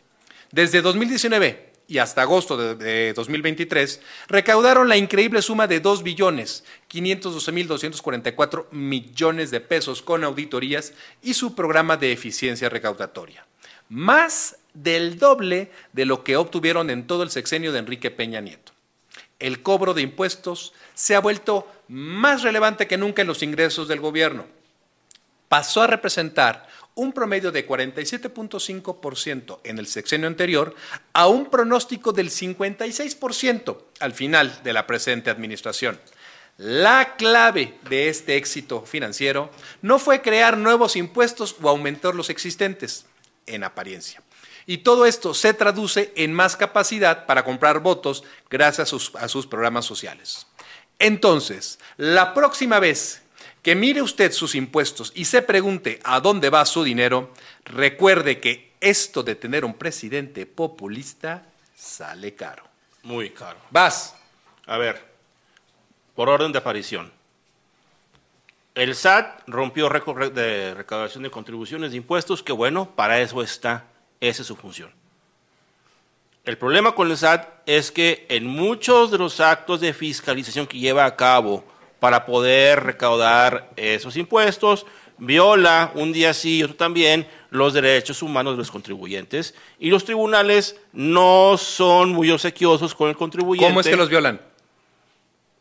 [0.51, 6.65] Desde 2019 y hasta agosto de, de 2023 recaudaron la increíble suma de 2 billones
[6.89, 13.45] 512 mil 244 millones de pesos con auditorías y su programa de eficiencia recaudatoria.
[13.89, 18.73] Más del doble de lo que obtuvieron en todo el sexenio de Enrique Peña Nieto
[19.43, 23.99] el cobro de impuestos se ha vuelto más relevante que nunca en los ingresos del
[23.99, 24.45] gobierno.
[25.49, 30.73] Pasó a representar un promedio de 47.5% en el sexenio anterior
[31.11, 35.99] a un pronóstico del 56% al final de la presente administración.
[36.57, 43.07] La clave de este éxito financiero no fue crear nuevos impuestos o aumentar los existentes,
[43.45, 44.21] en apariencia.
[44.65, 49.27] Y todo esto se traduce en más capacidad para comprar votos gracias a sus, a
[49.27, 50.47] sus programas sociales.
[50.99, 53.23] Entonces, la próxima vez
[53.61, 57.31] que mire usted sus impuestos y se pregunte a dónde va su dinero,
[57.65, 61.45] recuerde que esto de tener un presidente populista
[61.75, 62.63] sale caro.
[63.03, 63.59] Muy caro.
[63.71, 64.15] Vas.
[64.65, 65.05] A ver,
[66.15, 67.11] por orden de aparición.
[68.75, 73.85] El SAT rompió récord de recaudación de contribuciones de impuestos, que bueno, para eso está,
[74.29, 74.91] esa es su función.
[76.45, 80.77] El problema con el SAT es que en muchos de los actos de fiscalización que
[80.79, 81.63] lleva a cabo
[81.99, 84.85] para poder recaudar esos impuestos,
[85.17, 90.03] viola un día sí y otro también los derechos humanos de los contribuyentes y los
[90.03, 93.67] tribunales no son muy obsequiosos con el contribuyente.
[93.69, 94.41] ¿Cómo es que los violan?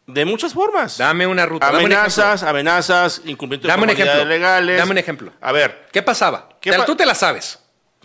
[0.07, 0.99] De muchas formas.
[0.99, 1.67] Dame una ruta.
[1.67, 4.25] dame un amenazas, amenazas, incumplimiento Dame un de ejemplo.
[4.25, 4.79] legales.
[4.79, 5.33] Dame un ejemplo.
[5.41, 5.87] A ver.
[5.93, 6.49] ¿Qué pasaba?
[6.61, 7.62] ¿Qué pa- Tú te la sabes.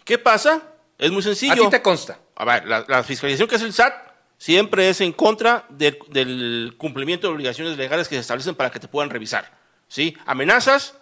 [0.07, 0.63] ¿Qué pasa?
[0.97, 1.53] Es muy sencillo.
[1.53, 2.17] A ti te consta.
[2.35, 3.93] A ver, la, la fiscalización que hace el SAT
[4.37, 8.79] siempre es en contra del, del cumplimiento de obligaciones legales que se establecen para que
[8.79, 9.55] te puedan revisar.
[9.89, 10.17] ¿Sí?
[10.25, 10.95] Amenazas,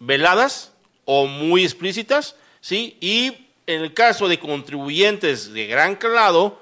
[0.00, 0.72] veladas
[1.04, 2.96] o muy explícitas, ¿sí?
[3.00, 6.60] Y en el caso de contribuyentes de gran calado,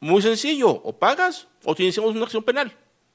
[0.00, 2.72] muy sencillo, o pagas o te iniciamos una acción penal.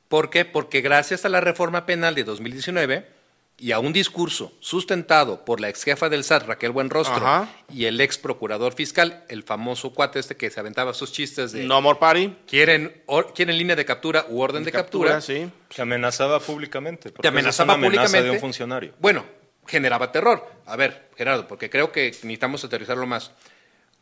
[0.08, 0.46] ¿Por qué?
[0.46, 3.21] Porque gracias a la reforma penal de 2019
[3.62, 7.48] y a un discurso sustentado por la ex jefa del SAT, Raquel Buenrostro, Ajá.
[7.72, 11.64] y el ex procurador fiscal, el famoso cuate este que se aventaba sus chistes de
[11.64, 12.36] No more party.
[12.48, 15.48] quieren, or- quieren línea de captura u orden de, captura, sí.
[15.70, 17.12] Que amenazaba públicamente.
[17.12, 18.26] porque te amenazaba es una amenaza públicamente.
[18.30, 18.94] de un funcionario.
[19.00, 19.26] Bueno,
[19.68, 20.44] generaba terror.
[20.66, 23.32] A ver, Gerardo, porque creo que necesitamos aterrizarlo más.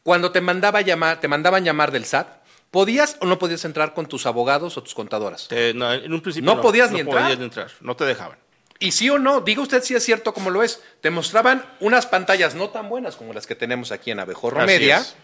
[0.03, 2.27] Cuando te mandaba llamar, te mandaban llamar del SAT,
[2.71, 5.49] ¿podías o no podías entrar con tus abogados o tus contadoras?
[5.49, 7.23] Te- no, en un principio No podías ni entrar.
[7.23, 7.69] podías ni entrar.
[7.81, 8.37] No te dejaban.
[8.79, 10.81] Y sí o no, diga usted si es cierto como lo es.
[11.01, 14.67] Te mostraban unas pantallas no tan buenas como las que tenemos aquí en Abejorro Así
[14.67, 14.99] Media.
[14.99, 15.15] es.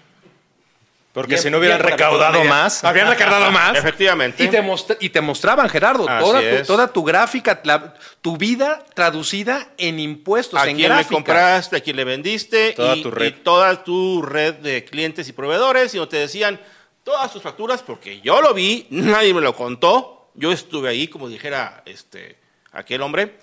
[1.14, 2.84] Porque si no hubieran recaudado más.
[2.84, 3.78] Habían recaudado más.
[3.78, 4.44] Efectivamente.
[4.44, 6.68] Y te, mostra- y te mostraban, Gerardo, Así toda tu, es.
[6.68, 11.80] toda tu gráfica, la- tu vida traducida en impuestos, a en quién le compraste, a
[11.80, 13.28] quién le vendiste Toda y, tu red.
[13.28, 16.60] y toda tu red de clientes y proveedores y no te decían
[17.06, 21.30] todas tus facturas porque yo lo vi, nadie me lo contó, yo estuve ahí como
[21.30, 22.38] dijera este
[22.74, 23.40] aquel hombre.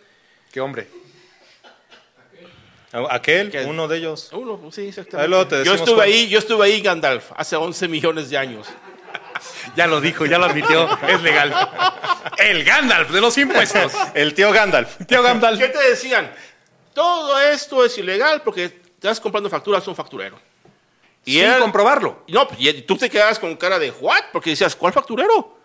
[0.52, 0.88] Qué hombre.
[3.10, 3.64] Aquel, ¿Qué?
[3.64, 4.28] uno de ellos.
[4.32, 5.64] Uno, sí, exactamente.
[5.64, 6.08] yo estuve cuál.
[6.08, 8.68] ahí, yo estuve ahí Gandalf hace 11 millones de años.
[9.74, 11.52] Ya lo dijo, ya lo admitió, es legal.
[12.38, 13.92] El Gandalf de los impuestos.
[14.14, 15.04] El tío Gandalf.
[15.06, 15.58] Tío Gandalf.
[15.58, 16.32] ¿Qué te decían?
[16.94, 20.38] Todo esto es ilegal porque estás comprando facturas a un facturero.
[21.24, 22.24] Y Sin él- comprobarlo.
[22.28, 24.24] No, pues, y tú te quedabas con cara de ¿what?
[24.32, 25.58] Porque decías, ¿cuál facturero?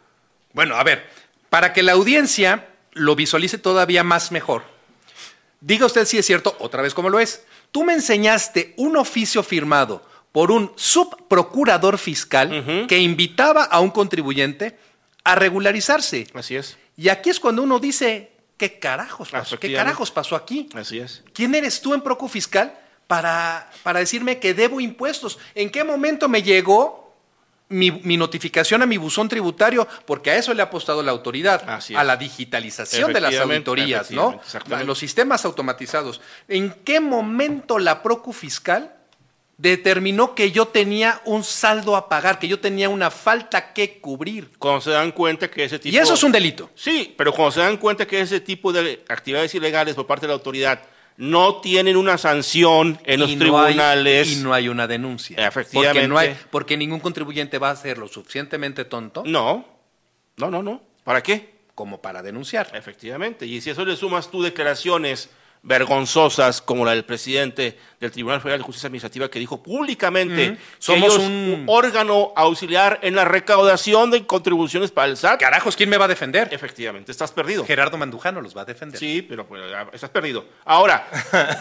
[0.54, 1.08] Bueno, a ver,
[1.50, 4.64] para que la audiencia lo visualice todavía más mejor,
[5.62, 7.44] diga usted si es cierto, otra vez como lo es.
[7.72, 14.78] Tú me enseñaste un oficio firmado por un subprocurador fiscal que invitaba a un contribuyente
[15.24, 16.28] a regularizarse.
[16.34, 16.78] Así es.
[16.96, 19.60] Y aquí es cuando uno dice, ¿qué carajos pasó?
[19.60, 20.70] ¿Qué carajos pasó aquí?
[20.74, 21.24] Así es.
[21.34, 25.38] ¿Quién eres tú en Procu Fiscal para, para decirme que debo impuestos?
[25.56, 27.07] ¿En qué momento me llegó
[27.70, 29.88] mi, mi notificación a mi buzón tributario?
[30.06, 34.40] Porque a eso le ha apostado la autoridad, a la digitalización de las auditorías, ¿no?
[34.44, 34.86] exactamente.
[34.86, 36.22] Los sistemas automatizados.
[36.48, 38.94] ¿En qué momento la Procu Fiscal
[39.58, 44.52] determinó que yo tenía un saldo a pagar, que yo tenía una falta que cubrir?
[44.60, 45.96] Cuando se dan cuenta que ese tipo...
[45.96, 46.70] Y eso es un delito.
[46.76, 50.30] Sí, pero cuando se dan cuenta que ese tipo de actividades ilegales por parte de
[50.30, 50.82] la autoridad
[51.18, 54.32] no tienen una sanción en los hay- tribunales...
[54.32, 55.48] y no hay una denuncia.
[55.48, 56.00] Efectivamente.
[56.02, 59.66] Porque, no hay, porque ningún contribuyente va a ser lo suficientemente tonto No,
[60.38, 60.82] no, no, no.
[61.04, 61.58] ¿Para qué?
[61.78, 62.72] como para denunciar.
[62.74, 63.46] Efectivamente.
[63.46, 65.30] Y si a eso le sumas tú declaraciones
[65.64, 70.58] vergonzosas como la del presidente del Tribunal Federal de Justicia Administrativa que dijo públicamente que
[70.80, 75.40] Somos ellos, un- órgano auxiliar en la recaudación de contribuciones para el SAT.
[75.40, 76.50] Carajos, ¿quién me va a defender?
[76.52, 77.66] Efectivamente, estás perdido.
[77.66, 79.00] Gerardo Mandujano los va a defender.
[79.00, 79.62] Sí, pero pues,
[79.94, 80.46] estás perdido.
[80.66, 81.08] Ahora,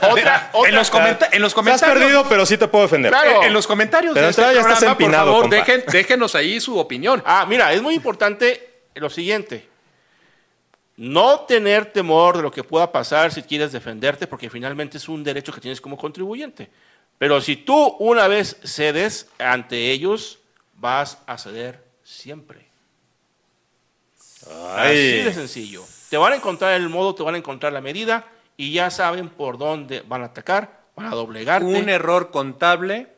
[0.02, 1.98] otra, otra- en, los comenta- en los Estás comentarios.
[1.98, 3.11] perdido, pero sí te puedo defender.
[3.11, 3.42] Claro.
[3.42, 5.56] En los comentarios Pero de este entrada ya estás programa, por empinado, favor, compa.
[5.56, 7.22] dejen- déjenos ahí su opinión.
[7.26, 9.68] Ah, mira, es muy importante lo siguiente.
[10.96, 15.22] No tener temor de lo que pueda pasar si quieres defenderte, porque finalmente es un
[15.22, 16.70] derecho que tienes como contribuyente.
[17.18, 20.38] Pero si tú una vez cedes ante ellos,
[20.74, 22.66] vas a ceder siempre.
[24.74, 25.85] Así de Ay, sencillo.
[26.09, 29.28] Te van a encontrar el modo, te van a encontrar la medida y ya saben
[29.28, 31.66] por dónde van a atacar, van a doblegarte.
[31.66, 33.09] Un error contable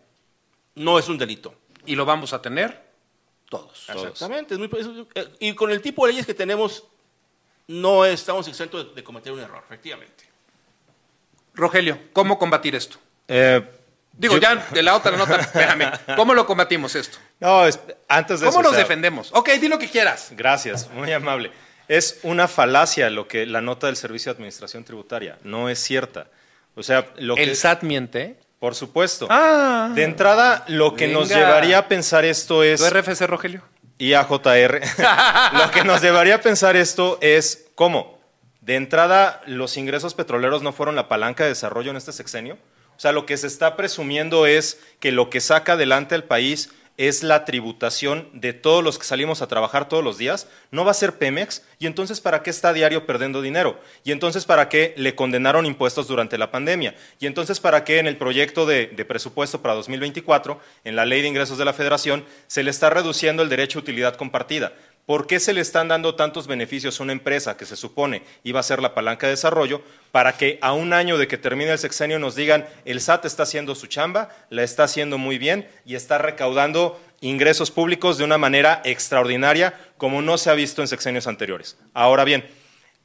[0.74, 1.54] No es un delito.
[1.86, 2.88] y lo vamos a tener
[3.48, 3.88] todos.
[3.88, 4.56] Exactamente.
[5.38, 6.84] y con el tipo de leyes que tenemos,
[7.68, 10.24] no estamos exentos de, de cometer un error, efectivamente.
[11.54, 12.98] Rogelio, ¿cómo combatir esto?
[13.28, 13.62] eh,
[14.12, 15.92] Digo, yo- ya de la otra nota, espérame.
[16.16, 17.18] ¿Cómo lo combatimos esto?
[17.38, 17.78] No, es-
[18.08, 19.30] antes de ¿Cómo eso, nos o sea, defendemos?
[19.32, 20.30] Ok, di lo que quieras.
[20.32, 21.52] Gracias, muy amable.
[21.86, 25.38] Es una falacia lo que la nota del Servicio de Administración Tributaria.
[25.44, 26.26] No es cierta.
[26.74, 28.36] O sea, lo que El SAT miente.
[28.58, 29.28] por supuesto.
[29.30, 29.90] Ah.
[29.94, 33.62] De entrada, lo que nos llevaría a pensar esto es ¿Tu RFC, Rogelio?
[33.98, 34.80] Y a JR.
[35.52, 38.18] lo que nos llevaría a pensar esto es cómo.
[38.60, 42.58] De entrada, los ingresos petroleros no fueron la palanca de desarrollo en este sexenio.
[42.96, 46.70] O sea, lo que se está presumiendo es que lo que saca adelante al país
[46.98, 50.48] es la tributación de todos los que salimos a trabajar todos los días.
[50.72, 51.62] No va a ser Pemex.
[51.78, 53.80] Y entonces, ¿para qué está diario perdiendo dinero?
[54.02, 56.96] Y entonces, ¿para qué le condenaron impuestos durante la pandemia?
[57.20, 61.22] Y entonces, ¿para qué en el proyecto de, de presupuesto para 2024, en la ley
[61.22, 64.72] de ingresos de la federación, se le está reduciendo el derecho a utilidad compartida?
[65.08, 68.60] ¿Por qué se le están dando tantos beneficios a una empresa que se supone iba
[68.60, 69.80] a ser la palanca de desarrollo
[70.12, 73.44] para que a un año de que termine el sexenio nos digan el SAT está
[73.44, 78.36] haciendo su chamba, la está haciendo muy bien y está recaudando ingresos públicos de una
[78.36, 81.78] manera extraordinaria como no se ha visto en sexenios anteriores?
[81.94, 82.46] Ahora bien,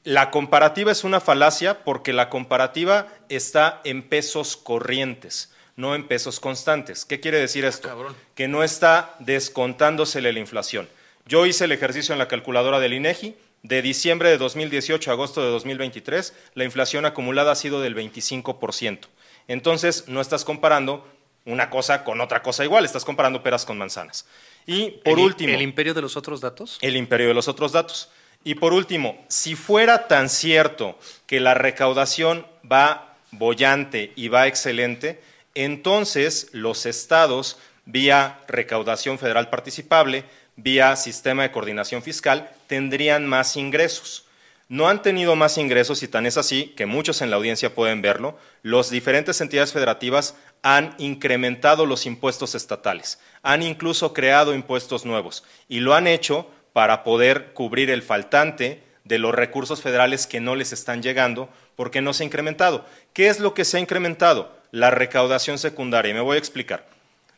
[0.03, 6.41] la comparativa es una falacia porque la comparativa está en pesos corrientes, no en pesos
[6.41, 7.05] constantes.
[7.05, 7.87] ¿Qué quiere decir esto?
[7.87, 8.13] cabrón.
[8.35, 10.89] Que no está descontándosele la inflación.
[11.25, 13.36] Yo hice el ejercicio en la calculadora del INEGI.
[13.63, 19.07] De diciembre de 2018 a agosto de 2023, la inflación acumulada ha sido del 25%.
[19.47, 21.07] Entonces, no estás comparando
[21.45, 24.25] una cosa con otra cosa igual, estás comparando peras con manzanas.
[24.65, 26.77] Y por El- último, ¿El imperio de los otros datos?
[26.81, 28.09] el imperio de los otros datos.
[28.43, 35.21] Y por último, si fuera tan cierto que la recaudación va bollante y va excelente,
[35.55, 44.25] entonces los estados, vía recaudación federal participable, vía sistema de coordinación fiscal, tendrían más ingresos.
[44.69, 48.01] No han tenido más ingresos y tan es así que muchos en la audiencia pueden
[48.01, 48.37] verlo.
[48.63, 55.82] Las diferentes entidades federativas han incrementado los impuestos estatales, han incluso creado impuestos nuevos y
[55.82, 60.71] lo han hecho para poder cubrir el faltante de los recursos federales que no les
[60.71, 62.86] están llegando porque no se ha incrementado.
[63.13, 64.55] ¿Qué es lo que se ha incrementado?
[64.71, 66.11] La recaudación secundaria.
[66.11, 66.92] Y me voy a explicar.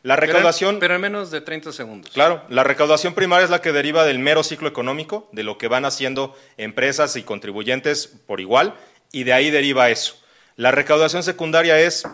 [0.06, 0.78] La recaudación...
[0.78, 2.12] Pero en menos de 30 segundos.
[2.12, 5.66] Claro, la recaudación primaria es la que deriva del mero ciclo económico, de lo que
[5.66, 8.74] van haciendo empresas y contribuyentes por igual,
[9.10, 10.14] y de ahí deriva eso.
[10.54, 12.04] La recaudación secundaria es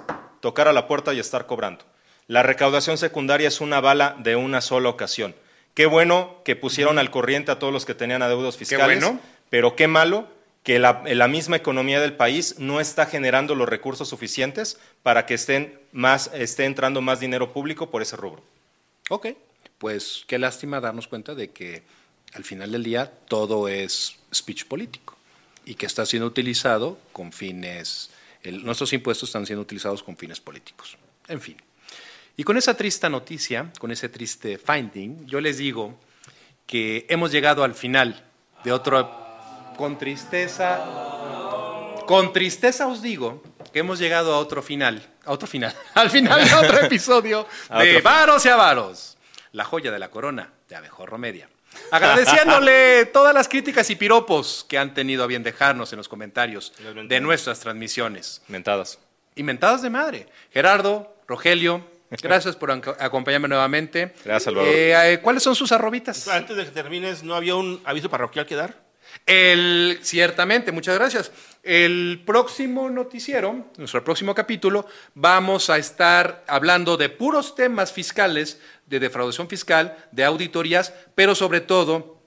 [0.41, 1.85] tocar a la puerta y estar cobrando.
[2.29, 5.35] La recaudación secundaria es una bala de una sola ocasión.
[5.75, 9.21] Qué bueno que pusieron al corriente a todos los que tenían adeudos fiscales, bueno.
[9.51, 10.29] pero qué malo
[10.63, 15.79] que la, misma economía del país no está generando los recursos suficientes para que estén
[15.93, 18.43] más, esté entrando más dinero público por ese rubro.
[19.09, 19.29] Ok,
[19.79, 21.83] pues qué lástima darnos cuenta de que
[22.35, 25.17] al final del día todo es speech político
[25.65, 28.11] y que está siendo utilizado con fines,
[28.43, 30.97] el- nuestros impuestos están siendo utilizados con fines políticos.
[31.29, 31.57] En fin.
[32.37, 35.99] Y con esa triste noticia, con ese triste finding, yo les digo
[36.67, 38.25] que hemos llegado al final
[38.65, 39.22] de otro,
[39.83, 40.79] con tristeza,
[42.07, 46.45] con tristeza os digo que hemos llegado a otro final, a otro final, al final
[46.49, 47.49] de otro episodio
[47.81, 48.01] de.
[48.01, 49.19] Varos y Avaros,
[49.51, 51.49] la joya de la corona de Abejorro Media.
[51.91, 56.73] Agradeciéndole todas las críticas y piropos que han tenido a bien dejarnos en los comentarios
[56.79, 57.09] mentadas.
[57.09, 58.41] de nuestras transmisiones.
[58.47, 59.01] Mentadas.
[59.35, 60.29] Inventadas de madre.
[60.53, 61.85] Gerardo, Rogelio,
[62.23, 64.15] gracias por ac- acompañarme nuevamente.
[64.25, 64.69] Gracias, Salvador.
[64.73, 66.29] Eh, eh, ¿Cuáles son sus arrobitas?
[66.29, 68.92] Antes de que termines, ¿no había un aviso parroquial que dar?
[69.27, 71.31] El, ciertamente, muchas gracias.
[71.63, 78.99] El próximo noticiero, nuestro próximo capítulo, vamos a estar hablando de puros temas fiscales, de
[78.99, 82.19] defraudación fiscal, de auditorías, pero sobre todo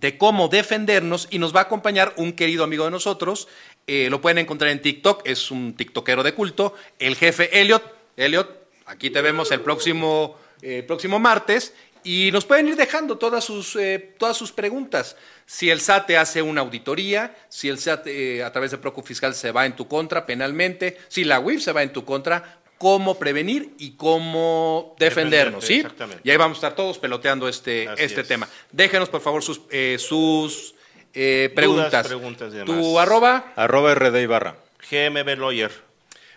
[0.00, 3.48] de cómo defendernos y nos va a acompañar un querido amigo de nosotros.
[3.86, 7.82] eh, lo pueden encontrar en TikTok, es un tiktokero de culto, el jefe Elliot.
[8.16, 11.74] Elliot, aquí te vemos el próximo, eh, próximo martes
[12.04, 15.16] y nos pueden ir dejando todas sus, eh, todas sus preguntas.
[15.46, 19.02] Si el SAT te hace una auditoría, si el SAT eh, a través de Procu
[19.02, 22.60] Fiscal se va en tu contra penalmente, si la UIF se va en tu contra,
[22.78, 25.80] cómo prevenir y cómo defendernos, ¿sí?
[25.80, 26.22] exactamente.
[26.24, 28.28] Y ahí vamos a estar todos peloteando este, Así este es.
[28.28, 28.48] tema.
[28.72, 30.74] Déjenos, por favor, sus, eh, sus
[31.12, 32.06] eh, preguntas.
[32.06, 32.74] preguntas y demás.
[32.76, 34.56] Tu arroba, Arroba RD Ibarra.
[34.90, 35.89] GMB Lawyer.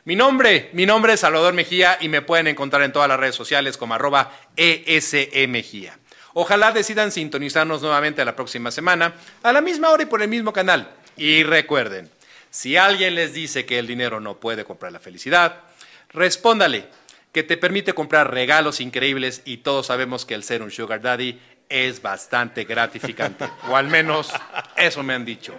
[0.05, 3.35] Mi nombre, mi nombre es Salvador Mejía y me pueden encontrar en todas las redes
[3.35, 5.97] sociales como arroba ESE Mejía.
[6.33, 10.51] Ojalá decidan sintonizarnos nuevamente la próxima semana, a la misma hora y por el mismo
[10.51, 10.91] canal.
[11.15, 12.09] Y recuerden,
[12.49, 15.61] si alguien les dice que el dinero no puede comprar la felicidad,
[16.09, 16.87] respóndale
[17.31, 21.39] que te permite comprar regalos increíbles y todos sabemos que el ser un sugar daddy
[21.69, 23.45] es bastante gratificante.
[23.69, 24.31] o al menos
[24.75, 25.55] eso me han dicho.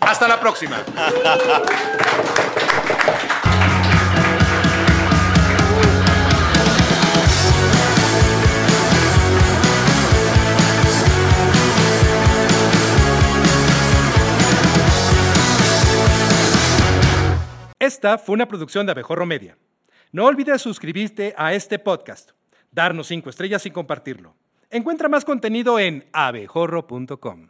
[0.00, 0.82] Hasta la próxima.
[17.90, 19.58] Esta fue una producción de Abejorro Media.
[20.12, 22.30] No olvides suscribirte a este podcast,
[22.70, 24.36] darnos cinco estrellas y compartirlo.
[24.70, 27.49] Encuentra más contenido en abejorro.com.